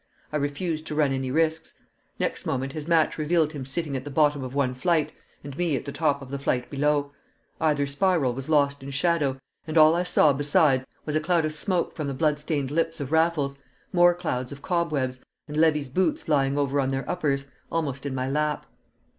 [0.33, 1.75] I refused to run any risks.
[2.19, 5.11] Next moment his match revealed him sitting at the bottom of one flight,
[5.43, 7.11] and me at the top of the flight below;
[7.59, 11.53] either spiral was lost in shadow; and all I saw besides was a cloud of
[11.53, 13.57] smoke from the blood stained lips of Raffles,
[13.93, 18.27] more clouds of cobwebs, and Levy's boots lying over on their uppers, almost in my
[18.27, 18.65] lap.